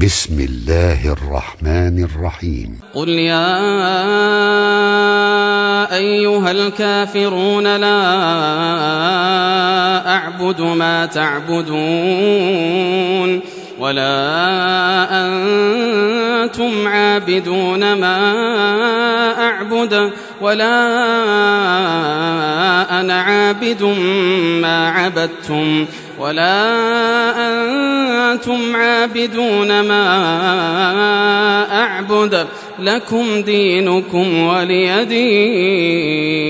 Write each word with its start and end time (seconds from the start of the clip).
بسم 0.00 0.40
الله 0.40 1.12
الرحمن 1.12 2.04
الرحيم. 2.04 2.80
قل 2.94 3.08
يا 3.08 3.56
أيها 5.96 6.50
الكافرون 6.50 7.76
لا 7.76 8.00
أعبد 10.16 10.60
ما 10.60 11.06
تعبدون 11.06 11.70
ولا 13.78 14.16
أنتم 15.10 16.88
عابدون 16.88 17.92
ما 17.92 18.18
أعبد 19.38 20.10
ولا 20.40 20.76
أنا 23.00 23.20
عابد 23.20 23.82
ما 24.62 24.88
عبدتم 24.88 25.86
ولا 26.18 26.60
أنتم 27.36 27.49
عابدون 28.48 29.80
ما 29.80 30.02
أعبد 31.82 32.46
لكم 32.78 33.42
دينكم 33.42 34.42
ولي 34.42 35.04
دين. 35.04 36.49